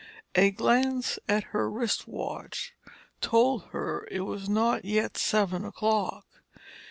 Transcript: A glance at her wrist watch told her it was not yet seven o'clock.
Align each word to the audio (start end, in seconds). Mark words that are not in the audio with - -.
A 0.33 0.49
glance 0.49 1.19
at 1.29 1.43
her 1.53 1.69
wrist 1.69 2.07
watch 2.07 2.73
told 3.21 3.65
her 3.65 4.07
it 4.09 4.21
was 4.21 4.49
not 4.49 4.83
yet 4.83 5.15
seven 5.15 5.63
o'clock. 5.63 6.25